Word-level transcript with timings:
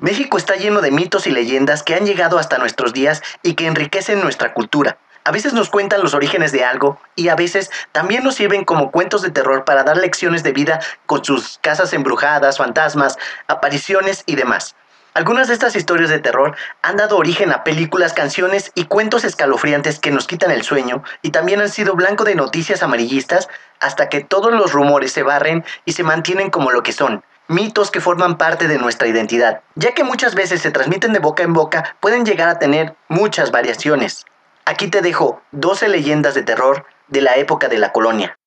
México 0.00 0.38
está 0.38 0.54
lleno 0.54 0.80
de 0.80 0.92
mitos 0.92 1.26
y 1.26 1.32
leyendas 1.32 1.82
que 1.82 1.94
han 1.96 2.06
llegado 2.06 2.38
hasta 2.38 2.58
nuestros 2.58 2.92
días 2.92 3.20
y 3.42 3.54
que 3.54 3.66
enriquecen 3.66 4.20
nuestra 4.20 4.54
cultura. 4.54 4.96
A 5.24 5.32
veces 5.32 5.54
nos 5.54 5.70
cuentan 5.70 6.02
los 6.02 6.14
orígenes 6.14 6.52
de 6.52 6.64
algo 6.64 7.00
y 7.16 7.30
a 7.30 7.34
veces 7.34 7.70
también 7.90 8.22
nos 8.22 8.36
sirven 8.36 8.64
como 8.64 8.92
cuentos 8.92 9.22
de 9.22 9.32
terror 9.32 9.64
para 9.64 9.82
dar 9.82 9.96
lecciones 9.96 10.44
de 10.44 10.52
vida 10.52 10.78
con 11.06 11.24
sus 11.24 11.58
casas 11.62 11.92
embrujadas, 11.92 12.58
fantasmas, 12.58 13.18
apariciones 13.48 14.22
y 14.24 14.36
demás. 14.36 14.76
Algunas 15.14 15.48
de 15.48 15.54
estas 15.54 15.74
historias 15.74 16.10
de 16.10 16.20
terror 16.20 16.54
han 16.80 16.96
dado 16.96 17.16
origen 17.16 17.50
a 17.50 17.64
películas, 17.64 18.12
canciones 18.12 18.70
y 18.76 18.84
cuentos 18.84 19.24
escalofriantes 19.24 19.98
que 19.98 20.12
nos 20.12 20.28
quitan 20.28 20.52
el 20.52 20.62
sueño 20.62 21.02
y 21.22 21.30
también 21.30 21.60
han 21.60 21.70
sido 21.70 21.96
blanco 21.96 22.22
de 22.22 22.36
noticias 22.36 22.84
amarillistas 22.84 23.48
hasta 23.80 24.08
que 24.08 24.22
todos 24.22 24.52
los 24.52 24.72
rumores 24.72 25.10
se 25.10 25.24
barren 25.24 25.64
y 25.84 25.92
se 25.92 26.04
mantienen 26.04 26.50
como 26.50 26.70
lo 26.70 26.84
que 26.84 26.92
son, 26.92 27.24
mitos 27.48 27.90
que 27.90 28.00
forman 28.00 28.38
parte 28.38 28.68
de 28.68 28.78
nuestra 28.78 29.08
identidad. 29.08 29.62
Ya 29.74 29.94
que 29.94 30.04
muchas 30.04 30.34
veces 30.34 30.62
se 30.62 30.70
transmiten 30.70 31.12
de 31.12 31.18
boca 31.18 31.42
en 31.42 31.54
boca, 31.54 31.96
pueden 32.00 32.24
llegar 32.24 32.48
a 32.48 32.58
tener 32.58 32.94
muchas 33.08 33.50
variaciones. 33.50 34.24
Aquí 34.64 34.88
te 34.88 35.00
dejo 35.00 35.42
12 35.52 35.88
leyendas 35.88 36.34
de 36.34 36.42
terror 36.42 36.86
de 37.08 37.22
la 37.22 37.36
época 37.36 37.68
de 37.68 37.78
la 37.78 37.92
colonia. 37.92 38.38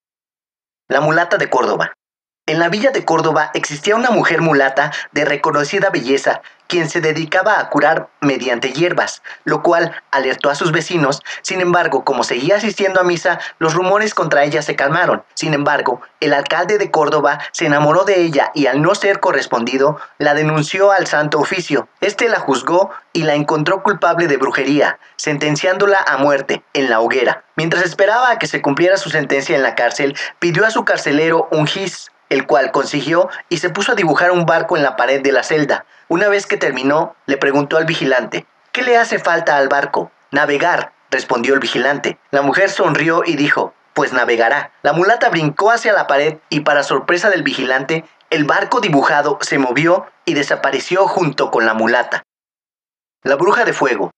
La 0.88 1.02
mulata 1.02 1.38
de 1.38 1.50
Córdoba. 1.50 1.94
En 2.52 2.60
la 2.60 2.68
villa 2.68 2.92
de 2.92 3.06
Córdoba 3.06 3.50
existía 3.54 3.96
una 3.96 4.10
mujer 4.10 4.42
mulata 4.42 4.92
de 5.14 5.24
reconocida 5.24 5.90
belleza 5.90 6.42
quien 6.68 6.90
se 6.90 7.00
dedicaba 7.00 7.60
a 7.60 7.70
curar 7.70 8.10
mediante 8.20 8.74
hierbas, 8.74 9.24
lo 9.46 9.62
cual 9.62 9.94
alertó 10.12 10.50
a 10.50 10.56
sus 10.56 10.74
vecinos. 10.74 11.22
Sin 11.44 11.62
embargo, 11.62 12.04
como 12.04 12.26
seguía 12.26 12.58
asistiendo 12.58 13.00
a 13.00 13.06
misa, 13.06 13.40
los 13.60 13.74
rumores 13.74 14.14
contra 14.14 14.44
ella 14.44 14.62
se 14.62 14.76
calmaron. 14.76 15.24
Sin 15.34 15.54
embargo, 15.54 16.02
el 16.20 16.34
alcalde 16.34 16.78
de 16.78 16.92
Córdoba 16.92 17.40
se 17.54 17.68
enamoró 17.68 18.04
de 18.04 18.22
ella 18.22 18.52
y 18.54 18.68
al 18.68 18.82
no 18.82 18.96
ser 18.96 19.22
correspondido, 19.22 19.98
la 20.18 20.34
denunció 20.34 20.92
al 20.92 21.08
Santo 21.08 21.40
Oficio. 21.40 21.88
Este 22.02 22.28
la 22.28 22.40
juzgó 22.40 22.92
y 23.14 23.24
la 23.24 23.36
encontró 23.36 23.82
culpable 23.82 24.28
de 24.28 24.36
brujería, 24.36 25.00
sentenciándola 25.16 26.00
a 26.06 26.18
muerte 26.18 26.64
en 26.74 26.90
la 26.90 27.00
hoguera. 27.00 27.46
Mientras 27.56 27.84
esperaba 27.84 28.32
a 28.32 28.40
que 28.40 28.48
se 28.48 28.62
cumpliera 28.62 28.98
su 28.98 29.10
sentencia 29.10 29.56
en 29.56 29.64
la 29.64 29.76
cárcel, 29.76 30.18
pidió 30.40 30.66
a 30.66 30.72
su 30.72 30.84
carcelero 30.84 31.48
un 31.52 31.66
gis 31.66 32.12
el 32.32 32.48
cual 32.48 32.72
consiguió 32.72 33.30
y 33.50 33.58
se 33.58 33.70
puso 33.70 33.92
a 33.92 33.96
dibujar 33.96 34.32
un 34.32 34.46
barco 34.46 34.78
en 34.78 34.84
la 34.84 34.96
pared 34.96 35.22
de 35.22 35.34
la 35.34 35.44
celda. 35.44 35.86
Una 36.08 36.30
vez 36.30 36.48
que 36.48 36.56
terminó, 36.56 37.14
le 37.26 37.36
preguntó 37.36 37.76
al 37.76 37.86
vigilante, 37.86 38.48
¿qué 38.72 38.84
le 38.84 38.98
hace 38.98 39.20
falta 39.20 39.58
al 39.58 39.68
barco? 39.68 40.12
Navegar, 40.32 40.94
respondió 41.10 41.54
el 41.54 41.60
vigilante. 41.60 42.18
La 42.32 42.42
mujer 42.42 42.70
sonrió 42.70 43.24
y 43.26 43.36
dijo, 43.36 43.74
pues 43.94 44.14
navegará. 44.14 44.72
La 44.82 44.94
mulata 44.94 45.28
brincó 45.28 45.72
hacia 45.72 45.92
la 45.92 46.08
pared 46.08 46.38
y 46.50 46.62
para 46.62 46.84
sorpresa 46.84 47.30
del 47.30 47.44
vigilante, 47.44 48.06
el 48.30 48.46
barco 48.46 48.80
dibujado 48.80 49.38
se 49.42 49.58
movió 49.58 50.06
y 50.24 50.34
desapareció 50.34 51.10
junto 51.10 51.52
con 51.52 51.66
la 51.66 51.74
mulata. 51.74 52.24
La 53.24 53.36
bruja 53.36 53.66
de 53.66 53.74
fuego. 53.74 54.12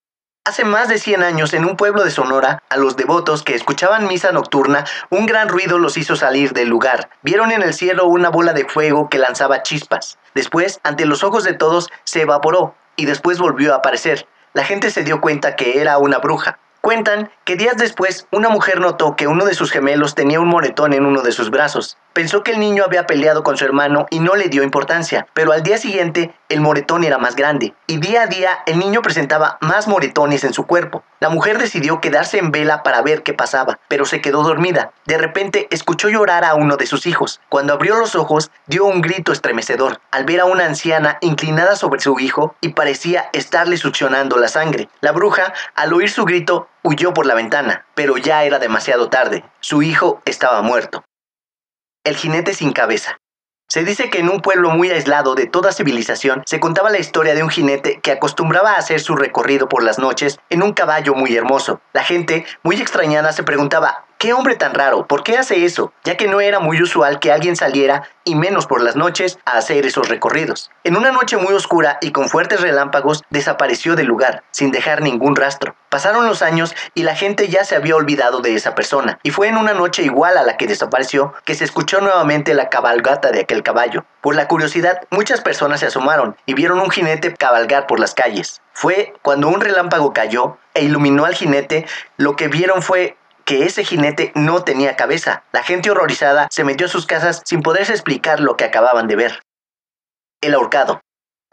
Hace 0.46 0.66
más 0.66 0.90
de 0.90 0.98
100 1.00 1.24
años, 1.24 1.54
en 1.54 1.64
un 1.64 1.78
pueblo 1.78 2.04
de 2.04 2.12
Sonora, 2.12 2.62
a 2.68 2.76
los 2.76 2.98
devotos 2.98 3.44
que 3.44 3.56
escuchaban 3.56 4.10
misa 4.10 4.34
nocturna, 4.34 4.84
un 5.10 5.26
gran 5.26 5.48
ruido 5.48 5.80
los 5.80 5.96
hizo 5.96 6.18
salir 6.18 6.52
del 6.52 6.68
lugar. 6.68 7.10
Vieron 7.22 7.54
en 7.54 7.62
el 7.62 7.74
cielo 7.74 8.08
una 8.08 8.28
bola 8.28 8.52
de 8.52 8.68
fuego 8.68 9.08
que 9.08 9.20
lanzaba 9.20 9.64
chispas. 9.64 10.18
Después, 10.36 10.82
ante 10.84 11.06
los 11.06 11.24
ojos 11.24 11.46
de 11.46 11.54
todos, 11.54 11.90
se 12.04 12.24
evaporó 12.24 12.76
y 12.98 13.06
después 13.06 13.40
volvió 13.40 13.74
a 13.74 13.78
aparecer. 13.78 14.28
La 14.52 14.66
gente 14.66 14.92
se 14.92 15.06
dio 15.06 15.22
cuenta 15.22 15.56
que 15.56 15.80
era 15.80 15.98
una 15.98 16.18
bruja. 16.18 16.60
Cuentan 16.86 17.32
que 17.46 17.56
días 17.56 17.78
después 17.78 18.28
una 18.30 18.50
mujer 18.50 18.82
notó 18.82 19.16
que 19.16 19.28
uno 19.28 19.46
de 19.46 19.54
sus 19.54 19.72
gemelos 19.72 20.16
tenía 20.16 20.42
un 20.42 20.50
moretón 20.50 20.92
en 20.92 21.06
uno 21.06 21.22
de 21.22 21.32
sus 21.32 21.50
brazos. 21.50 21.98
Pensó 22.12 22.44
que 22.44 22.52
el 22.52 22.60
niño 22.60 22.84
había 22.84 23.08
peleado 23.08 23.42
con 23.42 23.56
su 23.56 23.64
hermano 23.64 24.06
y 24.10 24.20
no 24.20 24.36
le 24.36 24.50
dio 24.50 24.64
importancia, 24.64 25.26
pero 25.34 25.54
al 25.54 25.64
día 25.64 25.78
siguiente 25.78 26.36
el 26.50 26.60
moretón 26.60 27.06
era 27.06 27.18
más 27.18 27.38
grande 27.38 27.74
y 27.88 28.00
día 28.00 28.24
a 28.24 28.28
día 28.28 28.60
el 28.66 28.80
niño 28.80 29.02
presentaba 29.02 29.58
más 29.62 29.88
moretones 29.88 30.44
en 30.44 30.54
su 30.54 30.68
cuerpo. 30.68 31.04
La 31.22 31.30
mujer 31.30 31.58
decidió 31.58 32.02
quedarse 32.02 32.38
en 32.38 32.52
vela 32.52 32.84
para 32.84 33.02
ver 33.02 33.24
qué 33.24 33.34
pasaba, 33.34 33.80
pero 33.88 34.04
se 34.04 34.20
quedó 34.20 34.44
dormida. 34.44 34.92
De 35.06 35.18
repente 35.18 35.70
escuchó 35.72 36.10
llorar 36.10 36.44
a 36.44 36.54
uno 36.54 36.76
de 36.76 36.86
sus 36.86 37.08
hijos. 37.08 37.40
Cuando 37.48 37.72
abrió 37.72 37.96
los 37.96 38.14
ojos 38.16 38.52
dio 38.68 38.84
un 38.84 39.02
grito 39.02 39.32
estremecedor 39.32 40.02
al 40.12 40.26
ver 40.26 40.42
a 40.42 40.46
una 40.46 40.66
anciana 40.66 41.18
inclinada 41.22 41.78
sobre 41.78 42.02
su 42.02 42.20
hijo 42.20 42.56
y 42.60 42.74
parecía 42.74 43.30
estarle 43.32 43.78
succionando 43.78 44.36
la 44.36 44.50
sangre. 44.50 44.90
La 45.00 45.14
bruja, 45.14 45.54
al 45.76 45.94
oír 45.94 46.10
su 46.10 46.26
grito, 46.26 46.68
huyó 46.84 47.14
por 47.14 47.26
la 47.26 47.34
ventana, 47.34 47.86
pero 47.96 48.18
ya 48.18 48.44
era 48.44 48.60
demasiado 48.60 49.10
tarde. 49.10 49.44
Su 49.60 49.82
hijo 49.82 50.22
estaba 50.26 50.62
muerto. 50.62 51.04
El 52.04 52.16
jinete 52.16 52.54
sin 52.54 52.74
cabeza. 52.74 53.18
Se 53.70 53.84
dice 53.84 54.10
que 54.10 54.20
en 54.20 54.30
un 54.30 54.42
pueblo 54.42 54.70
muy 54.70 54.92
aislado 54.92 55.34
de 55.34 55.48
toda 55.48 55.72
civilización 55.72 56.44
se 56.46 56.60
contaba 56.60 56.92
la 56.92 57.00
historia 57.00 57.34
de 57.34 57.42
un 57.42 57.50
jinete 57.50 58.00
que 58.02 58.12
acostumbraba 58.12 58.74
a 58.74 58.78
hacer 58.78 59.00
su 59.00 59.16
recorrido 59.16 59.68
por 59.68 59.82
las 59.84 59.98
noches 59.98 60.40
en 60.52 60.62
un 60.62 60.74
caballo 60.74 61.16
muy 61.16 61.36
hermoso. 61.36 61.82
La 61.92 62.04
gente, 62.04 62.46
muy 62.62 62.80
extrañada, 62.80 63.32
se 63.32 63.42
preguntaba 63.42 64.06
¿Qué 64.24 64.32
hombre 64.32 64.56
tan 64.56 64.74
raro? 64.74 65.06
¿Por 65.06 65.22
qué 65.22 65.38
hace 65.38 65.66
eso? 65.66 65.92
Ya 66.06 66.16
que 66.16 66.30
no 66.30 66.40
era 66.40 66.62
muy 66.62 66.82
usual 66.82 67.20
que 67.20 67.34
alguien 67.34 67.58
saliera, 67.58 68.04
y 68.24 68.36
menos 68.36 68.68
por 68.68 68.82
las 68.82 68.96
noches, 68.96 69.38
a 69.44 69.58
hacer 69.58 69.86
esos 69.86 70.08
recorridos. 70.08 70.72
En 70.86 70.96
una 70.96 71.12
noche 71.12 71.36
muy 71.36 71.54
oscura 71.54 71.98
y 72.00 72.14
con 72.14 72.30
fuertes 72.30 72.62
relámpagos, 72.62 73.22
desapareció 73.32 73.98
del 73.98 74.08
lugar, 74.08 74.42
sin 74.52 74.72
dejar 74.72 75.02
ningún 75.02 75.36
rastro. 75.36 75.76
Pasaron 75.90 76.26
los 76.26 76.42
años 76.42 76.74
y 76.94 77.04
la 77.04 77.18
gente 77.18 77.50
ya 77.50 77.66
se 77.66 77.76
había 77.76 77.98
olvidado 77.98 78.40
de 78.40 78.56
esa 78.56 78.76
persona, 78.76 79.20
y 79.24 79.32
fue 79.32 79.50
en 79.50 79.58
una 79.58 79.74
noche 79.74 80.04
igual 80.04 80.38
a 80.38 80.44
la 80.44 80.56
que 80.56 80.68
desapareció 80.68 81.34
que 81.44 81.54
se 81.54 81.66
escuchó 81.66 82.00
nuevamente 82.00 82.54
la 82.54 82.70
cabalgata 82.70 83.32
de 83.32 83.42
aquel 83.42 83.62
caballo. 83.62 84.06
Por 84.22 84.36
la 84.36 84.48
curiosidad, 84.48 85.02
muchas 85.10 85.42
personas 85.42 85.82
se 85.82 85.88
asomaron 85.88 86.38
y 86.46 86.54
vieron 86.54 86.80
un 86.80 86.90
jinete 86.90 87.34
cabalgar 87.34 87.88
por 87.88 88.00
las 88.00 88.14
calles. 88.14 88.62
Fue 88.72 89.14
cuando 89.22 89.50
un 89.50 89.60
relámpago 89.60 90.14
cayó 90.14 90.58
e 90.74 90.86
iluminó 90.86 91.26
al 91.26 91.36
jinete, 91.36 91.86
lo 92.16 92.38
que 92.38 92.48
vieron 92.48 92.82
fue 92.82 93.18
que 93.46 93.66
ese 93.66 93.84
jinete 93.84 94.32
no 94.36 94.64
tenía 94.64 94.96
cabeza. 94.96 95.44
La 95.52 95.64
gente 95.64 95.92
horrorizada 95.92 96.48
se 96.50 96.64
metió 96.64 96.88
a 96.88 96.90
sus 96.90 97.06
casas 97.06 97.42
sin 97.46 97.62
poderse 97.62 97.94
explicar 97.94 98.40
lo 98.40 98.58
que 98.58 98.66
acababan 98.66 99.08
de 99.08 99.16
ver. 99.16 99.44
El 100.42 100.54
ahorcado. 100.54 101.02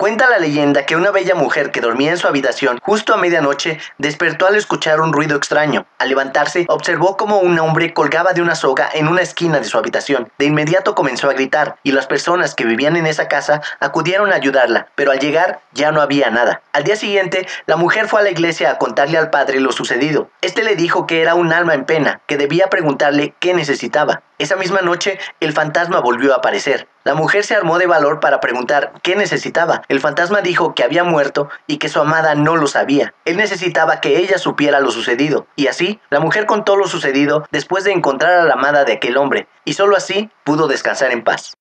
Cuenta 0.00 0.30
la 0.30 0.38
leyenda 0.38 0.86
que 0.86 0.96
una 0.96 1.10
bella 1.10 1.34
mujer 1.34 1.72
que 1.72 1.82
dormía 1.82 2.12
en 2.12 2.16
su 2.16 2.26
habitación 2.26 2.78
justo 2.82 3.12
a 3.12 3.18
medianoche 3.18 3.78
despertó 3.98 4.46
al 4.46 4.56
escuchar 4.56 4.98
un 4.98 5.12
ruido 5.12 5.36
extraño. 5.36 5.84
Al 5.98 6.08
levantarse, 6.08 6.64
observó 6.70 7.18
como 7.18 7.40
un 7.40 7.58
hombre 7.58 7.92
colgaba 7.92 8.32
de 8.32 8.40
una 8.40 8.54
soga 8.54 8.88
en 8.94 9.08
una 9.08 9.20
esquina 9.20 9.58
de 9.58 9.66
su 9.66 9.76
habitación. 9.76 10.32
De 10.38 10.46
inmediato 10.46 10.94
comenzó 10.94 11.28
a 11.28 11.34
gritar 11.34 11.76
y 11.82 11.92
las 11.92 12.06
personas 12.06 12.54
que 12.54 12.64
vivían 12.64 12.96
en 12.96 13.06
esa 13.06 13.28
casa 13.28 13.60
acudieron 13.78 14.32
a 14.32 14.36
ayudarla, 14.36 14.88
pero 14.94 15.10
al 15.10 15.18
llegar 15.18 15.60
ya 15.74 15.92
no 15.92 16.00
había 16.00 16.30
nada. 16.30 16.62
Al 16.72 16.84
día 16.84 16.96
siguiente, 16.96 17.46
la 17.66 17.76
mujer 17.76 18.08
fue 18.08 18.20
a 18.20 18.24
la 18.24 18.30
iglesia 18.30 18.70
a 18.70 18.78
contarle 18.78 19.18
al 19.18 19.28
padre 19.28 19.60
lo 19.60 19.70
sucedido. 19.70 20.30
Este 20.40 20.62
le 20.62 20.76
dijo 20.76 21.06
que 21.06 21.20
era 21.20 21.34
un 21.34 21.52
alma 21.52 21.74
en 21.74 21.84
pena, 21.84 22.22
que 22.26 22.38
debía 22.38 22.70
preguntarle 22.70 23.34
qué 23.38 23.52
necesitaba. 23.52 24.22
Esa 24.38 24.56
misma 24.56 24.80
noche, 24.80 25.18
el 25.40 25.52
fantasma 25.52 26.00
volvió 26.00 26.32
a 26.32 26.36
aparecer. 26.36 26.88
La 27.02 27.14
mujer 27.14 27.44
se 27.44 27.54
armó 27.54 27.78
de 27.78 27.86
valor 27.86 28.20
para 28.20 28.40
preguntar 28.40 28.92
qué 29.02 29.16
necesitaba. 29.16 29.82
El 29.88 30.00
fantasma 30.00 30.42
dijo 30.42 30.74
que 30.74 30.84
había 30.84 31.02
muerto 31.02 31.48
y 31.66 31.78
que 31.78 31.88
su 31.88 31.98
amada 32.00 32.34
no 32.34 32.56
lo 32.56 32.66
sabía. 32.66 33.14
Él 33.24 33.38
necesitaba 33.38 34.00
que 34.00 34.18
ella 34.18 34.36
supiera 34.36 34.80
lo 34.80 34.90
sucedido. 34.90 35.46
Y 35.56 35.68
así, 35.68 35.98
la 36.10 36.20
mujer 36.20 36.44
contó 36.44 36.76
lo 36.76 36.86
sucedido 36.86 37.46
después 37.50 37.84
de 37.84 37.92
encontrar 37.92 38.32
a 38.32 38.44
la 38.44 38.54
amada 38.54 38.84
de 38.84 38.92
aquel 38.92 39.16
hombre, 39.16 39.48
y 39.64 39.72
solo 39.72 39.96
así 39.96 40.30
pudo 40.44 40.68
descansar 40.68 41.10
en 41.12 41.24
paz. 41.24 41.54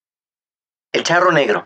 El 0.92 1.04
charro 1.04 1.32
negro. 1.32 1.64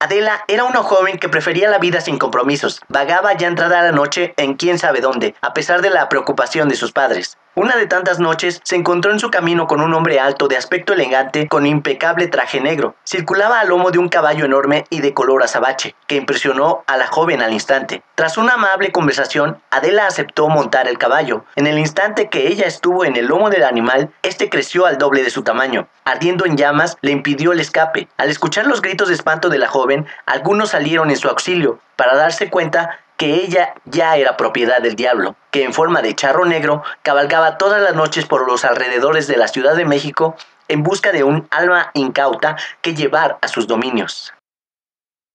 Adela 0.00 0.44
era 0.48 0.64
una 0.64 0.82
joven 0.82 1.18
que 1.18 1.28
prefería 1.28 1.70
la 1.70 1.78
vida 1.78 2.00
sin 2.00 2.18
compromisos. 2.18 2.80
Vagaba 2.88 3.34
ya 3.34 3.46
entrada 3.46 3.82
la 3.82 3.92
noche 3.92 4.34
en 4.36 4.54
quién 4.54 4.80
sabe 4.80 5.00
dónde, 5.00 5.36
a 5.40 5.54
pesar 5.54 5.80
de 5.80 5.90
la 5.90 6.08
preocupación 6.08 6.68
de 6.68 6.74
sus 6.74 6.90
padres. 6.90 7.38
Una 7.54 7.76
de 7.76 7.86
tantas 7.86 8.18
noches 8.18 8.62
se 8.64 8.76
encontró 8.76 9.12
en 9.12 9.18
su 9.18 9.30
camino 9.30 9.66
con 9.66 9.82
un 9.82 9.92
hombre 9.92 10.18
alto 10.18 10.48
de 10.48 10.56
aspecto 10.56 10.94
elegante 10.94 11.48
con 11.48 11.66
impecable 11.66 12.26
traje 12.28 12.62
negro. 12.62 12.94
Circulaba 13.04 13.60
al 13.60 13.68
lomo 13.68 13.90
de 13.90 13.98
un 13.98 14.08
caballo 14.08 14.46
enorme 14.46 14.86
y 14.88 15.02
de 15.02 15.12
color 15.12 15.42
azabache, 15.42 15.94
que 16.06 16.16
impresionó 16.16 16.82
a 16.86 16.96
la 16.96 17.08
joven 17.08 17.42
al 17.42 17.52
instante. 17.52 18.02
Tras 18.14 18.38
una 18.38 18.54
amable 18.54 18.90
conversación, 18.90 19.60
Adela 19.70 20.06
aceptó 20.06 20.48
montar 20.48 20.88
el 20.88 20.96
caballo. 20.96 21.44
En 21.54 21.66
el 21.66 21.78
instante 21.78 22.30
que 22.30 22.48
ella 22.48 22.64
estuvo 22.64 23.04
en 23.04 23.16
el 23.16 23.26
lomo 23.26 23.50
del 23.50 23.64
animal, 23.64 24.08
este 24.22 24.48
creció 24.48 24.86
al 24.86 24.96
doble 24.96 25.22
de 25.22 25.28
su 25.28 25.42
tamaño. 25.42 25.88
Ardiendo 26.06 26.46
en 26.46 26.56
llamas, 26.56 26.96
le 27.02 27.10
impidió 27.10 27.52
el 27.52 27.60
escape. 27.60 28.08
Al 28.16 28.30
escuchar 28.30 28.66
los 28.66 28.80
gritos 28.80 29.08
de 29.08 29.14
espanto 29.14 29.50
de 29.50 29.58
la 29.58 29.68
joven, 29.68 30.06
algunos 30.24 30.70
salieron 30.70 31.10
en 31.10 31.18
su 31.18 31.28
auxilio, 31.28 31.80
para 31.96 32.16
darse 32.16 32.48
cuenta 32.48 32.98
que 33.16 33.34
ella 33.34 33.74
ya 33.84 34.16
era 34.16 34.36
propiedad 34.36 34.80
del 34.80 34.96
diablo, 34.96 35.36
que 35.50 35.64
en 35.64 35.72
forma 35.72 36.02
de 36.02 36.14
charro 36.14 36.44
negro 36.44 36.82
cabalgaba 37.02 37.58
todas 37.58 37.80
las 37.82 37.94
noches 37.94 38.26
por 38.26 38.46
los 38.46 38.64
alrededores 38.64 39.26
de 39.26 39.36
la 39.36 39.48
Ciudad 39.48 39.76
de 39.76 39.84
México 39.84 40.36
en 40.68 40.82
busca 40.82 41.12
de 41.12 41.24
un 41.24 41.46
alma 41.50 41.90
incauta 41.94 42.56
que 42.80 42.94
llevar 42.94 43.38
a 43.42 43.48
sus 43.48 43.66
dominios. 43.66 44.32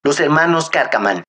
Los 0.04 0.20
hermanos 0.20 0.70
Carcamán. 0.70 1.24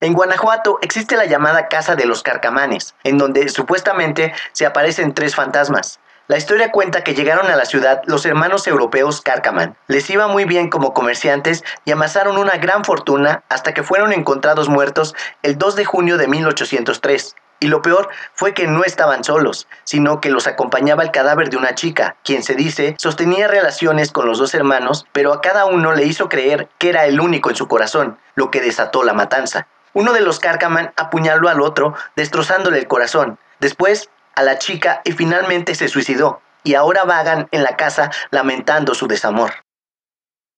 En 0.00 0.14
Guanajuato 0.14 0.78
existe 0.82 1.16
la 1.16 1.26
llamada 1.26 1.68
Casa 1.68 1.94
de 1.94 2.06
los 2.06 2.24
Carcamanes, 2.24 2.96
en 3.04 3.18
donde 3.18 3.48
supuestamente 3.48 4.34
se 4.50 4.66
aparecen 4.66 5.14
tres 5.14 5.36
fantasmas. 5.36 6.00
La 6.28 6.38
historia 6.38 6.70
cuenta 6.70 7.02
que 7.02 7.14
llegaron 7.14 7.50
a 7.50 7.56
la 7.56 7.64
ciudad 7.64 8.00
los 8.06 8.24
hermanos 8.26 8.68
europeos 8.68 9.20
Carcaman. 9.20 9.76
Les 9.88 10.08
iba 10.08 10.28
muy 10.28 10.44
bien 10.44 10.70
como 10.70 10.94
comerciantes 10.94 11.64
y 11.84 11.90
amasaron 11.90 12.38
una 12.38 12.58
gran 12.58 12.84
fortuna 12.84 13.42
hasta 13.48 13.74
que 13.74 13.82
fueron 13.82 14.12
encontrados 14.12 14.68
muertos 14.68 15.16
el 15.42 15.58
2 15.58 15.74
de 15.74 15.84
junio 15.84 16.18
de 16.18 16.28
1803. 16.28 17.34
Y 17.58 17.66
lo 17.66 17.82
peor 17.82 18.08
fue 18.34 18.54
que 18.54 18.68
no 18.68 18.84
estaban 18.84 19.24
solos, 19.24 19.66
sino 19.82 20.20
que 20.20 20.30
los 20.30 20.46
acompañaba 20.46 21.02
el 21.02 21.10
cadáver 21.10 21.50
de 21.50 21.56
una 21.56 21.74
chica, 21.74 22.16
quien 22.22 22.44
se 22.44 22.54
dice 22.54 22.94
sostenía 22.98 23.48
relaciones 23.48 24.12
con 24.12 24.26
los 24.26 24.38
dos 24.38 24.54
hermanos, 24.54 25.06
pero 25.12 25.32
a 25.32 25.40
cada 25.40 25.64
uno 25.66 25.92
le 25.92 26.04
hizo 26.04 26.28
creer 26.28 26.68
que 26.78 26.88
era 26.88 27.04
el 27.06 27.20
único 27.20 27.50
en 27.50 27.56
su 27.56 27.66
corazón, 27.66 28.16
lo 28.36 28.52
que 28.52 28.60
desató 28.60 29.02
la 29.02 29.12
matanza. 29.12 29.66
Uno 29.92 30.12
de 30.12 30.20
los 30.20 30.38
Carcaman 30.38 30.92
apuñaló 30.96 31.48
al 31.48 31.60
otro, 31.60 31.94
destrozándole 32.14 32.78
el 32.78 32.86
corazón. 32.86 33.38
Después, 33.60 34.08
a 34.34 34.42
la 34.42 34.58
chica 34.58 35.02
y 35.04 35.12
finalmente 35.12 35.74
se 35.74 35.88
suicidó, 35.88 36.40
y 36.64 36.74
ahora 36.74 37.04
vagan 37.04 37.48
en 37.50 37.62
la 37.62 37.76
casa 37.76 38.10
lamentando 38.30 38.94
su 38.94 39.06
desamor. 39.06 39.52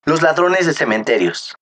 Los 0.05 0.23
ladrones 0.23 0.67
de 0.67 0.75
cementerios. 0.75 1.57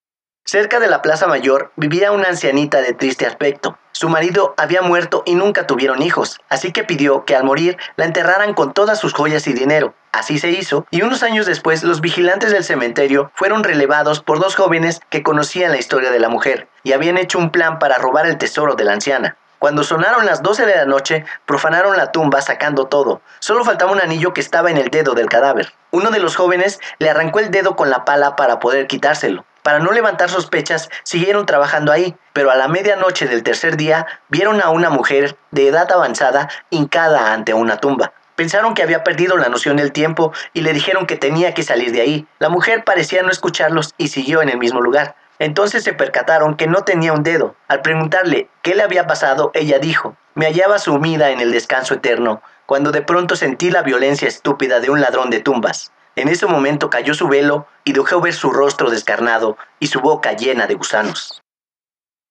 Cerca 0.44 0.80
de 0.80 0.88
la 0.88 1.02
Plaza 1.02 1.28
Mayor 1.28 1.70
vivía 1.76 2.10
una 2.10 2.28
ancianita 2.28 2.82
de 2.82 2.94
triste 2.94 3.26
aspecto. 3.26 3.78
Su 3.92 4.08
marido 4.08 4.54
había 4.56 4.82
muerto 4.82 5.22
y 5.24 5.36
nunca 5.36 5.68
tuvieron 5.68 6.02
hijos, 6.02 6.40
así 6.48 6.72
que 6.72 6.82
pidió 6.82 7.24
que 7.24 7.36
al 7.36 7.44
morir 7.44 7.76
la 7.94 8.04
enterraran 8.04 8.52
con 8.52 8.72
todas 8.72 8.98
sus 8.98 9.12
joyas 9.12 9.46
y 9.46 9.52
dinero. 9.52 9.94
Así 10.10 10.40
se 10.40 10.50
hizo, 10.50 10.84
y 10.90 11.02
unos 11.02 11.22
años 11.22 11.46
después 11.46 11.84
los 11.84 12.00
vigilantes 12.00 12.50
del 12.50 12.64
cementerio 12.64 13.30
fueron 13.34 13.62
relevados 13.62 14.20
por 14.20 14.40
dos 14.40 14.56
jóvenes 14.56 15.00
que 15.08 15.22
conocían 15.22 15.70
la 15.70 15.78
historia 15.78 16.10
de 16.10 16.18
la 16.18 16.28
mujer 16.28 16.68
y 16.82 16.92
habían 16.92 17.18
hecho 17.18 17.38
un 17.38 17.50
plan 17.50 17.78
para 17.78 17.98
robar 17.98 18.26
el 18.26 18.38
tesoro 18.38 18.74
de 18.74 18.84
la 18.84 18.94
anciana. 18.94 19.36
Cuando 19.62 19.84
sonaron 19.84 20.26
las 20.26 20.42
12 20.42 20.66
de 20.66 20.74
la 20.74 20.86
noche, 20.86 21.24
profanaron 21.46 21.96
la 21.96 22.10
tumba 22.10 22.40
sacando 22.42 22.86
todo. 22.86 23.22
Solo 23.38 23.64
faltaba 23.64 23.92
un 23.92 24.00
anillo 24.00 24.34
que 24.34 24.40
estaba 24.40 24.72
en 24.72 24.76
el 24.76 24.90
dedo 24.90 25.14
del 25.14 25.28
cadáver. 25.28 25.72
Uno 25.92 26.10
de 26.10 26.18
los 26.18 26.34
jóvenes 26.34 26.80
le 26.98 27.08
arrancó 27.08 27.38
el 27.38 27.52
dedo 27.52 27.76
con 27.76 27.88
la 27.88 28.04
pala 28.04 28.34
para 28.34 28.58
poder 28.58 28.88
quitárselo. 28.88 29.44
Para 29.62 29.78
no 29.78 29.92
levantar 29.92 30.30
sospechas, 30.30 30.90
siguieron 31.04 31.46
trabajando 31.46 31.92
ahí, 31.92 32.16
pero 32.32 32.50
a 32.50 32.56
la 32.56 32.66
medianoche 32.66 33.28
del 33.28 33.44
tercer 33.44 33.76
día 33.76 34.04
vieron 34.28 34.60
a 34.60 34.70
una 34.70 34.90
mujer 34.90 35.36
de 35.52 35.68
edad 35.68 35.92
avanzada 35.92 36.48
hincada 36.70 37.32
ante 37.32 37.54
una 37.54 37.76
tumba. 37.76 38.12
Pensaron 38.34 38.74
que 38.74 38.82
había 38.82 39.04
perdido 39.04 39.36
la 39.36 39.48
noción 39.48 39.76
del 39.76 39.92
tiempo 39.92 40.32
y 40.52 40.62
le 40.62 40.72
dijeron 40.72 41.06
que 41.06 41.14
tenía 41.14 41.54
que 41.54 41.62
salir 41.62 41.92
de 41.92 42.00
ahí. 42.00 42.26
La 42.40 42.48
mujer 42.48 42.82
parecía 42.82 43.22
no 43.22 43.30
escucharlos 43.30 43.94
y 43.96 44.08
siguió 44.08 44.42
en 44.42 44.48
el 44.48 44.58
mismo 44.58 44.80
lugar. 44.80 45.14
Entonces 45.42 45.82
se 45.82 45.92
percataron 45.92 46.54
que 46.54 46.68
no 46.68 46.84
tenía 46.84 47.12
un 47.12 47.24
dedo. 47.24 47.56
Al 47.66 47.82
preguntarle 47.82 48.48
qué 48.62 48.76
le 48.76 48.84
había 48.84 49.08
pasado, 49.08 49.50
ella 49.54 49.80
dijo, 49.80 50.16
me 50.36 50.46
hallaba 50.46 50.78
sumida 50.78 51.30
en 51.30 51.40
el 51.40 51.50
descanso 51.50 51.94
eterno, 51.94 52.40
cuando 52.64 52.92
de 52.92 53.02
pronto 53.02 53.34
sentí 53.34 53.68
la 53.68 53.82
violencia 53.82 54.28
estúpida 54.28 54.78
de 54.78 54.90
un 54.90 55.00
ladrón 55.00 55.30
de 55.30 55.40
tumbas. 55.40 55.90
En 56.14 56.28
ese 56.28 56.46
momento 56.46 56.90
cayó 56.90 57.12
su 57.12 57.26
velo 57.26 57.66
y 57.82 57.92
dejó 57.92 58.20
ver 58.20 58.34
su 58.34 58.50
rostro 58.50 58.88
descarnado 58.88 59.56
y 59.80 59.88
su 59.88 59.98
boca 60.00 60.34
llena 60.34 60.68
de 60.68 60.74
gusanos. 60.74 61.42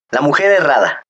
La 0.09 0.21
mujer 0.21 0.49
errada. 0.49 1.03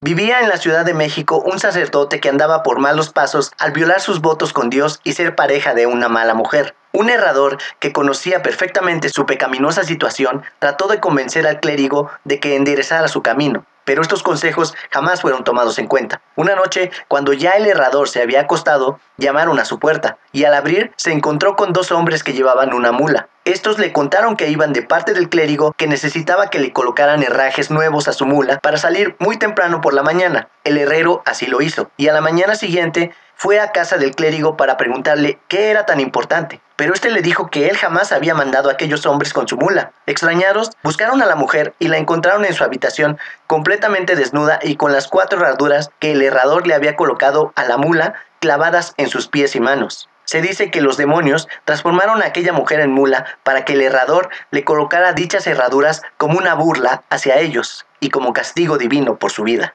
Vivía 0.00 0.38
en 0.40 0.48
la 0.48 0.58
Ciudad 0.58 0.84
de 0.84 0.94
México 0.94 1.42
un 1.44 1.58
sacerdote 1.58 2.20
que 2.20 2.28
andaba 2.28 2.62
por 2.62 2.78
malos 2.78 3.10
pasos 3.10 3.50
al 3.58 3.72
violar 3.72 4.00
sus 4.00 4.20
votos 4.20 4.52
con 4.52 4.70
Dios 4.70 5.00
y 5.02 5.14
ser 5.14 5.34
pareja 5.34 5.74
de 5.74 5.86
una 5.86 6.08
mala 6.08 6.34
mujer. 6.34 6.76
Un 6.92 7.10
errador 7.10 7.58
que 7.80 7.92
conocía 7.92 8.40
perfectamente 8.40 9.08
su 9.08 9.26
pecaminosa 9.26 9.82
situación 9.82 10.44
trató 10.60 10.86
de 10.86 11.00
convencer 11.00 11.48
al 11.48 11.58
clérigo 11.58 12.12
de 12.22 12.38
que 12.38 12.54
enderezara 12.54 13.08
su 13.08 13.22
camino 13.22 13.66
pero 13.88 14.02
estos 14.02 14.22
consejos 14.22 14.74
jamás 14.90 15.22
fueron 15.22 15.44
tomados 15.44 15.78
en 15.78 15.86
cuenta. 15.86 16.20
Una 16.36 16.54
noche, 16.54 16.90
cuando 17.08 17.32
ya 17.32 17.52
el 17.52 17.64
herrador 17.64 18.10
se 18.10 18.20
había 18.20 18.42
acostado, 18.42 19.00
llamaron 19.16 19.58
a 19.58 19.64
su 19.64 19.78
puerta, 19.78 20.18
y 20.30 20.44
al 20.44 20.52
abrir 20.52 20.92
se 20.96 21.10
encontró 21.10 21.56
con 21.56 21.72
dos 21.72 21.90
hombres 21.90 22.22
que 22.22 22.34
llevaban 22.34 22.74
una 22.74 22.92
mula. 22.92 23.30
Estos 23.46 23.78
le 23.78 23.94
contaron 23.94 24.36
que 24.36 24.50
iban 24.50 24.74
de 24.74 24.82
parte 24.82 25.14
del 25.14 25.30
clérigo 25.30 25.72
que 25.72 25.86
necesitaba 25.86 26.50
que 26.50 26.58
le 26.58 26.74
colocaran 26.74 27.22
herrajes 27.22 27.70
nuevos 27.70 28.08
a 28.08 28.12
su 28.12 28.26
mula 28.26 28.58
para 28.58 28.76
salir 28.76 29.16
muy 29.20 29.38
temprano 29.38 29.80
por 29.80 29.94
la 29.94 30.02
mañana. 30.02 30.48
El 30.64 30.76
herrero 30.76 31.22
así 31.24 31.46
lo 31.46 31.62
hizo, 31.62 31.90
y 31.96 32.08
a 32.08 32.12
la 32.12 32.20
mañana 32.20 32.56
siguiente 32.56 33.14
fue 33.38 33.60
a 33.60 33.70
casa 33.70 33.98
del 33.98 34.16
clérigo 34.16 34.56
para 34.56 34.76
preguntarle 34.76 35.38
qué 35.46 35.70
era 35.70 35.86
tan 35.86 36.00
importante, 36.00 36.60
pero 36.74 36.92
este 36.92 37.08
le 37.08 37.22
dijo 37.22 37.50
que 37.50 37.68
él 37.68 37.76
jamás 37.76 38.10
había 38.10 38.34
mandado 38.34 38.68
a 38.68 38.72
aquellos 38.72 39.06
hombres 39.06 39.32
con 39.32 39.46
su 39.46 39.56
mula. 39.56 39.92
Extrañados, 40.06 40.72
buscaron 40.82 41.22
a 41.22 41.26
la 41.26 41.36
mujer 41.36 41.72
y 41.78 41.86
la 41.86 41.98
encontraron 41.98 42.44
en 42.44 42.52
su 42.52 42.64
habitación 42.64 43.16
completamente 43.46 44.16
desnuda 44.16 44.58
y 44.60 44.74
con 44.74 44.92
las 44.92 45.06
cuatro 45.06 45.38
herraduras 45.38 45.90
que 46.00 46.12
el 46.12 46.22
herrador 46.22 46.66
le 46.66 46.74
había 46.74 46.96
colocado 46.96 47.52
a 47.54 47.62
la 47.62 47.76
mula 47.76 48.14
clavadas 48.40 48.92
en 48.96 49.08
sus 49.08 49.28
pies 49.28 49.54
y 49.54 49.60
manos. 49.60 50.08
Se 50.24 50.42
dice 50.42 50.72
que 50.72 50.80
los 50.80 50.96
demonios 50.96 51.46
transformaron 51.64 52.22
a 52.22 52.26
aquella 52.26 52.52
mujer 52.52 52.80
en 52.80 52.90
mula 52.90 53.24
para 53.44 53.64
que 53.64 53.74
el 53.74 53.82
herrador 53.82 54.30
le 54.50 54.64
colocara 54.64 55.12
dichas 55.12 55.46
herraduras 55.46 56.02
como 56.16 56.38
una 56.38 56.54
burla 56.54 57.04
hacia 57.08 57.38
ellos 57.38 57.86
y 58.00 58.10
como 58.10 58.32
castigo 58.32 58.78
divino 58.78 59.16
por 59.16 59.30
su 59.30 59.44
vida. 59.44 59.74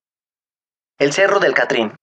El 1.00 1.14
Cerro 1.14 1.40
del 1.40 1.54
Catrín. 1.54 1.96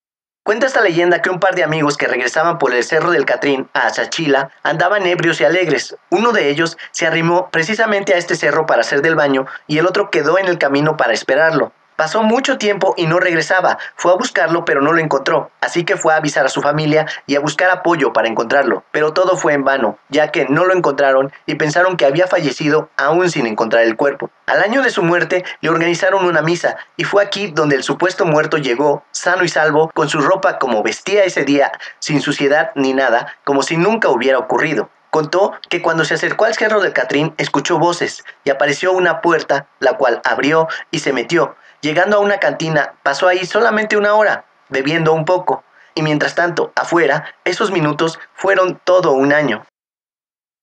Cuenta 0.51 0.67
esta 0.67 0.81
leyenda 0.81 1.23
que 1.23 1.31
un 1.31 1.39
par 1.39 1.55
de 1.55 1.63
amigos 1.63 1.97
que 1.97 2.09
regresaban 2.09 2.59
por 2.59 2.75
el 2.75 2.83
cerro 2.83 3.13
del 3.13 3.25
Catrín 3.25 3.69
a 3.73 3.89
Chachila 3.89 4.51
andaban 4.65 5.07
ebrios 5.07 5.41
y 5.41 5.45
alegres. 5.45 5.95
Uno 6.11 6.33
de 6.33 6.51
ellos 6.51 6.77
se 6.91 7.07
arrimó 7.07 7.51
precisamente 7.53 8.15
a 8.15 8.17
este 8.17 8.35
cerro 8.35 8.67
para 8.67 8.81
hacer 8.81 9.01
del 9.01 9.15
baño 9.15 9.47
y 9.69 9.79
el 9.79 9.87
otro 9.87 10.11
quedó 10.11 10.41
en 10.41 10.49
el 10.49 10.59
camino 10.59 10.97
para 10.97 11.13
esperarlo. 11.13 11.71
Pasó 12.01 12.23
mucho 12.23 12.57
tiempo 12.57 12.95
y 12.97 13.07
no 13.07 13.21
regresaba. 13.21 13.77
Fue 13.95 14.11
a 14.11 14.15
buscarlo 14.15 14.65
pero 14.65 14.81
no 14.81 14.95
lo 14.95 15.01
encontró. 15.01 15.51
Así 15.61 15.85
que 15.85 15.99
fue 15.99 16.15
a 16.15 16.17
avisar 16.17 16.47
a 16.47 16.49
su 16.49 16.63
familia 16.63 17.05
y 17.27 17.37
a 17.37 17.41
buscar 17.41 17.71
apoyo 17.71 18.15
para 18.15 18.27
encontrarlo. 18.27 18.85
Pero 18.91 19.13
todo 19.13 19.37
fue 19.37 19.53
en 19.53 19.65
vano, 19.65 19.99
ya 20.09 20.33
que 20.33 20.47
no 20.49 20.65
lo 20.65 20.73
encontraron 20.73 21.31
y 21.45 21.57
pensaron 21.57 21.99
que 21.99 22.07
había 22.07 22.27
fallecido 22.27 22.89
aún 22.97 23.31
sin 23.31 23.47
encontrar 23.47 23.83
el 23.83 23.97
cuerpo. 23.97 24.31
Al 24.47 24.63
año 24.63 24.81
de 24.81 24.89
su 24.89 25.03
muerte 25.03 25.45
le 25.61 25.69
organizaron 25.69 26.25
una 26.25 26.41
misa 26.41 26.79
y 26.97 27.05
fue 27.05 27.23
aquí 27.23 27.49
donde 27.49 27.77
el 27.77 27.83
supuesto 27.83 28.25
muerto 28.25 28.57
llegó, 28.57 29.05
sano 29.11 29.45
y 29.45 29.49
salvo, 29.51 29.91
con 29.93 30.09
su 30.09 30.23
ropa 30.23 30.59
como 30.59 30.83
vestía 30.83 31.25
ese 31.25 31.45
día, 31.45 31.71
sin 31.99 32.23
suciedad 32.23 32.71
ni 32.77 32.95
nada, 32.95 33.35
como 33.45 33.63
si 33.63 33.77
nunca 33.77 34.09
hubiera 34.09 34.39
ocurrido. 34.39 34.89
Contó 35.11 35.53
que 35.69 35.83
cuando 35.83 36.05
se 36.05 36.15
acercó 36.15 36.45
al 36.45 36.55
cerro 36.55 36.81
del 36.81 36.93
Catrín 36.93 37.35
escuchó 37.37 37.79
voces 37.79 38.25
y 38.45 38.51
apareció 38.51 38.93
una 38.93 39.21
puerta, 39.21 39.67
la 39.81 39.99
cual 39.99 40.23
abrió 40.25 40.67
y 40.93 41.01
se 41.01 41.13
metió. 41.13 41.57
Llegando 41.81 42.19
a 42.19 42.21
una 42.21 42.39
cantina, 42.39 42.95
pasó 43.03 43.27
ahí 43.27 43.47
solamente 43.47 43.97
una 43.97 44.15
hora, 44.15 44.45
bebiendo 44.69 45.15
un 45.15 45.25
poco, 45.25 45.65
y 45.95 46.03
mientras 46.03 46.35
tanto, 46.35 46.73
afuera, 46.77 47.35
esos 47.45 47.71
minutos 47.71 48.19
fueron 48.35 48.79
todo 48.85 49.13
un 49.13 49.33
año. 49.33 49.65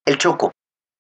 El 0.06 0.20
Choco. 0.20 0.52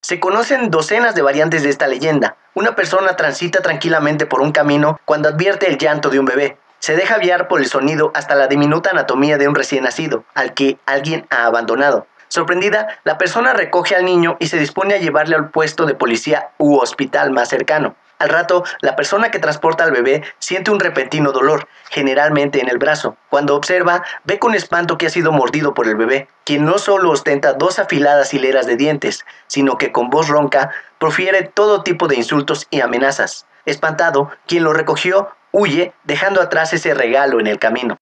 Se 0.01 0.19
conocen 0.19 0.71
docenas 0.71 1.13
de 1.13 1.21
variantes 1.21 1.63
de 1.63 1.69
esta 1.69 1.87
leyenda. 1.87 2.35
Una 2.55 2.75
persona 2.75 3.15
transita 3.15 3.61
tranquilamente 3.61 4.25
por 4.25 4.41
un 4.41 4.51
camino 4.51 4.99
cuando 5.05 5.29
advierte 5.29 5.67
el 5.67 5.77
llanto 5.77 6.09
de 6.09 6.19
un 6.19 6.25
bebé. 6.25 6.57
Se 6.79 6.95
deja 6.95 7.18
guiar 7.19 7.47
por 7.47 7.59
el 7.59 7.68
sonido 7.68 8.11
hasta 8.15 8.35
la 8.35 8.47
diminuta 8.47 8.92
anatomía 8.92 9.37
de 9.37 9.47
un 9.47 9.56
recién 9.56 9.83
nacido, 9.83 10.23
al 10.33 10.53
que 10.53 10.80
alguien 10.85 11.27
ha 11.30 11.45
abandonado. 11.45 12.07
Sorprendida, 12.27 12.99
la 13.03 13.18
persona 13.18 13.53
recoge 13.53 13.95
al 13.95 14.06
niño 14.06 14.35
y 14.39 14.47
se 14.47 14.57
dispone 14.57 14.95
a 14.95 14.99
llevarle 14.99 15.35
al 15.35 15.49
puesto 15.49 15.85
de 15.85 15.95
policía 15.95 16.49
u 16.57 16.77
hospital 16.77 17.31
más 17.31 17.49
cercano. 17.49 17.95
Al 18.19 18.30
rato, 18.30 18.64
la 18.81 18.95
persona 18.95 19.30
que 19.30 19.40
transporta 19.40 19.83
al 19.83 19.92
bebé 19.92 20.24
siente 20.40 20.71
un 20.71 20.80
repentino 20.80 21.31
dolor, 21.31 21.68
generalmente 21.90 22.59
en 22.59 22.69
el 22.69 22.80
brazo. 22.80 23.16
Cuando 23.30 23.56
observa, 23.56 24.04
ve 24.24 24.40
con 24.40 24.56
espanto 24.56 24.97
que 24.97 25.06
ha 25.06 25.09
sido 25.09 25.31
mordido 25.31 25.74
por 25.74 25.88
el 25.88 25.95
bebé, 25.95 26.28
quien 26.44 26.66
no 26.66 26.80
solo 26.80 27.12
ostenta 27.12 27.54
dos 27.54 27.78
afiladas 27.78 28.33
hileras 28.33 28.66
de 28.66 28.76
dientes, 28.76 29.26
sino 29.45 29.78
que 29.78 29.92
con 29.92 30.09
voz 30.09 30.30
ronca 30.30 30.71
profiere 30.97 31.44
todo 31.44 31.83
tipo 31.83 32.07
de 32.07 32.16
insultos 32.16 32.68
y 32.71 32.81
amenazas. 32.81 33.45
Espantado, 33.66 34.31
quien 34.47 34.64
lo 34.64 34.74
recogió 34.74 35.30
huye, 35.52 35.94
dejando 36.04 36.42
atrás 36.42 36.74
ese 36.74 36.94
regalo 36.94 37.40
en 37.40 37.47
el 37.47 37.59
camino. 37.59 37.97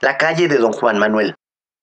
La 0.00 0.16
calle 0.16 0.48
de 0.48 0.58
Don 0.58 0.72
Juan 0.72 0.98
Manuel. 0.98 1.34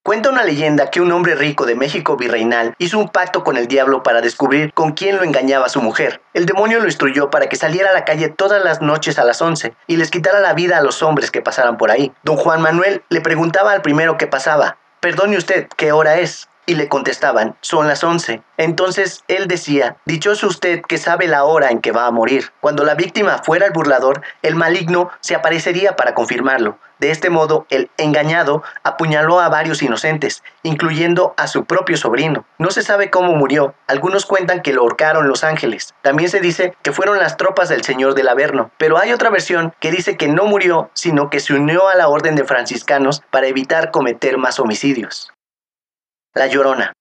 Cuenta 0.07 0.29
una 0.29 0.45
leyenda 0.45 0.89
que 0.89 1.01
un 1.01 1.11
hombre 1.11 1.35
rico 1.35 1.65
de 1.65 1.75
México 1.75 2.15
virreinal 2.15 2.73
hizo 2.77 2.97
un 2.97 3.09
pacto 3.09 3.43
con 3.43 3.57
el 3.57 3.67
diablo 3.67 4.03
para 4.03 4.21
descubrir 4.21 4.73
con 4.73 4.93
quién 4.93 5.17
lo 5.17 5.23
engañaba 5.23 5.67
su 5.67 5.81
mujer. 5.81 6.21
El 6.33 6.45
demonio 6.45 6.79
lo 6.79 6.85
instruyó 6.85 7.29
para 7.29 7.49
que 7.49 7.57
saliera 7.57 7.89
a 7.89 7.93
la 7.93 8.05
calle 8.05 8.29
todas 8.29 8.63
las 8.63 8.81
noches 8.81 9.19
a 9.19 9.25
las 9.25 9.41
11 9.41 9.73
y 9.85 9.97
les 9.97 10.09
quitara 10.09 10.39
la 10.39 10.53
vida 10.53 10.77
a 10.77 10.81
los 10.81 11.03
hombres 11.03 11.29
que 11.29 11.41
pasaran 11.41 11.75
por 11.75 11.91
ahí. 11.91 12.13
Don 12.23 12.37
Juan 12.37 12.61
Manuel 12.61 13.03
le 13.09 13.19
preguntaba 13.19 13.73
al 13.73 13.81
primero 13.81 14.17
que 14.17 14.27
pasaba, 14.27 14.77
perdone 15.01 15.35
usted, 15.35 15.67
¿qué 15.75 15.91
hora 15.91 16.17
es? 16.19 16.47
Y 16.67 16.75
le 16.75 16.89
contestaban, 16.89 17.55
son 17.61 17.87
las 17.87 18.03
once. 18.03 18.43
Entonces 18.57 19.23
él 19.27 19.47
decía, 19.47 19.97
dichoso 20.05 20.45
usted 20.45 20.81
que 20.81 20.99
sabe 20.99 21.27
la 21.27 21.45
hora 21.45 21.71
en 21.71 21.79
que 21.79 21.91
va 21.91 22.05
a 22.05 22.11
morir. 22.11 22.51
Cuando 22.59 22.83
la 22.83 22.93
víctima 22.93 23.39
fuera 23.39 23.65
el 23.65 23.71
burlador, 23.71 24.21
el 24.43 24.55
maligno 24.55 25.09
se 25.21 25.33
aparecería 25.33 25.95
para 25.95 26.13
confirmarlo. 26.13 26.77
De 26.99 27.11
este 27.11 27.29
modo, 27.29 27.67
el 27.69 27.89
engañado 27.97 28.63
apuñaló 28.83 29.39
a 29.39 29.49
varios 29.49 29.83
inocentes, 29.83 30.43
incluyendo 30.63 31.35
a 31.37 31.47
su 31.47 31.65
propio 31.65 31.95
sobrino. 31.95 32.45
No 32.57 32.71
se 32.71 32.81
sabe 32.81 33.11
cómo 33.11 33.33
murió. 33.33 33.75
Algunos 33.87 34.25
cuentan 34.25 34.61
que 34.61 34.73
lo 34.73 34.81
ahorcaron 34.81 35.27
los 35.27 35.43
ángeles. 35.43 35.93
También 36.01 36.29
se 36.29 36.39
dice 36.39 36.75
que 36.81 36.91
fueron 36.91 37.19
las 37.19 37.37
tropas 37.37 37.69
del 37.69 37.83
señor 37.83 38.15
del 38.15 38.27
Averno. 38.27 38.71
Pero 38.77 38.97
hay 38.97 39.13
otra 39.13 39.29
versión 39.29 39.73
que 39.79 39.91
dice 39.91 40.17
que 40.17 40.27
no 40.27 40.45
murió, 40.45 40.89
sino 40.93 41.29
que 41.29 41.39
se 41.39 41.53
unió 41.53 41.87
a 41.87 41.95
la 41.95 42.07
orden 42.07 42.35
de 42.35 42.45
franciscanos 42.45 43.21
para 43.29 43.47
evitar 43.47 43.91
cometer 43.91 44.37
más 44.37 44.59
homicidios. 44.59 45.31
La 46.37 46.47
Llorona. 46.47 46.93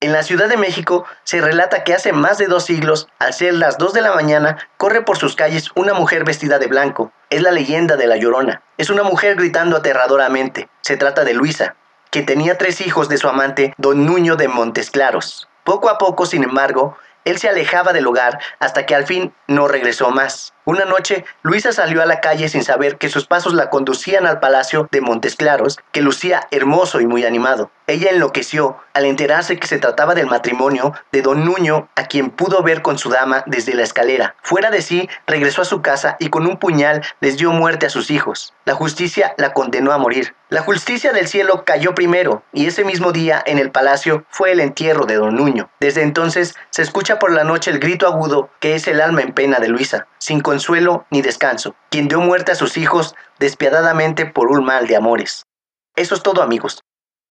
En 0.00 0.12
la 0.12 0.22
Ciudad 0.22 0.48
de 0.48 0.56
México 0.56 1.06
se 1.24 1.40
relata 1.40 1.84
que 1.84 1.94
hace 1.94 2.12
más 2.12 2.36
de 2.36 2.46
dos 2.46 2.64
siglos, 2.64 3.08
al 3.18 3.32
ser 3.32 3.54
las 3.54 3.78
2 3.78 3.94
de 3.94 4.00
la 4.02 4.14
mañana, 4.14 4.58
corre 4.76 5.02
por 5.02 5.16
sus 5.16 5.34
calles 5.34 5.70
una 5.76 5.94
mujer 5.94 6.24
vestida 6.24 6.58
de 6.58 6.66
blanco. 6.66 7.12
Es 7.30 7.40
la 7.40 7.52
leyenda 7.52 7.96
de 7.96 8.06
la 8.06 8.16
Llorona. 8.16 8.62
Es 8.76 8.90
una 8.90 9.02
mujer 9.02 9.36
gritando 9.36 9.76
aterradoramente. 9.76 10.68
Se 10.82 10.96
trata 10.96 11.24
de 11.24 11.34
Luisa, 11.34 11.76
que 12.10 12.22
tenía 12.22 12.58
tres 12.58 12.80
hijos 12.80 13.08
de 13.08 13.16
su 13.16 13.28
amante, 13.28 13.72
don 13.78 14.04
Nuño 14.04 14.36
de 14.36 14.48
Montes 14.48 14.90
Claros. 14.90 15.48
Poco 15.64 15.88
a 15.88 15.96
poco, 15.96 16.26
sin 16.26 16.44
embargo, 16.44 16.98
él 17.24 17.38
se 17.38 17.48
alejaba 17.48 17.92
del 17.92 18.06
hogar 18.06 18.40
hasta 18.58 18.84
que 18.84 18.94
al 18.94 19.06
fin 19.06 19.32
no 19.46 19.68
regresó 19.68 20.10
más. 20.10 20.52
Una 20.64 20.84
noche, 20.84 21.24
Luisa 21.42 21.72
salió 21.72 22.02
a 22.02 22.06
la 22.06 22.20
calle 22.20 22.48
sin 22.48 22.62
saber 22.62 22.96
que 22.96 23.08
sus 23.08 23.26
pasos 23.26 23.52
la 23.52 23.68
conducían 23.68 24.26
al 24.28 24.38
palacio 24.38 24.88
de 24.92 25.00
Montes 25.00 25.34
Claros, 25.34 25.80
que 25.90 26.02
lucía 26.02 26.46
hermoso 26.52 27.00
y 27.00 27.06
muy 27.06 27.24
animado. 27.24 27.72
Ella 27.88 28.10
enloqueció 28.10 28.78
al 28.94 29.06
enterarse 29.06 29.58
que 29.58 29.66
se 29.66 29.78
trataba 29.78 30.14
del 30.14 30.28
matrimonio 30.28 30.94
de 31.10 31.20
don 31.20 31.44
Nuño, 31.44 31.88
a 31.96 32.04
quien 32.04 32.30
pudo 32.30 32.62
ver 32.62 32.80
con 32.80 32.96
su 32.96 33.10
dama 33.10 33.42
desde 33.46 33.74
la 33.74 33.82
escalera. 33.82 34.36
Fuera 34.40 34.70
de 34.70 34.82
sí, 34.82 35.08
regresó 35.26 35.62
a 35.62 35.64
su 35.64 35.82
casa 35.82 36.16
y 36.20 36.28
con 36.28 36.46
un 36.46 36.58
puñal 36.58 37.02
les 37.20 37.38
dio 37.38 37.50
muerte 37.50 37.86
a 37.86 37.90
sus 37.90 38.12
hijos. 38.12 38.54
La 38.64 38.74
justicia 38.74 39.34
la 39.38 39.52
condenó 39.52 39.90
a 39.90 39.98
morir. 39.98 40.36
La 40.48 40.62
justicia 40.62 41.12
del 41.12 41.26
cielo 41.26 41.64
cayó 41.64 41.94
primero, 41.94 42.44
y 42.52 42.66
ese 42.66 42.84
mismo 42.84 43.10
día 43.10 43.42
en 43.46 43.58
el 43.58 43.70
palacio 43.70 44.24
fue 44.28 44.52
el 44.52 44.60
entierro 44.60 45.06
de 45.06 45.16
don 45.16 45.34
Nuño. 45.34 45.70
Desde 45.80 46.02
entonces 46.02 46.54
se 46.70 46.82
escucha 46.82 47.18
por 47.18 47.32
la 47.32 47.42
noche 47.42 47.70
el 47.70 47.80
grito 47.80 48.06
agudo 48.06 48.50
que 48.60 48.74
es 48.74 48.86
el 48.86 49.00
alma 49.00 49.22
en 49.22 49.32
pena 49.32 49.58
de 49.58 49.68
Luisa, 49.68 50.06
sin 50.18 50.40
consuelo 50.52 51.06
ni 51.10 51.22
descanso, 51.22 51.74
quien 51.88 52.08
dio 52.08 52.20
muerte 52.20 52.52
a 52.52 52.54
sus 52.54 52.76
hijos 52.76 53.14
despiadadamente 53.38 54.26
por 54.26 54.50
un 54.50 54.66
mal 54.66 54.86
de 54.86 54.96
amores. 54.96 55.46
Eso 55.96 56.14
es 56.14 56.22
todo 56.22 56.42
amigos. 56.42 56.82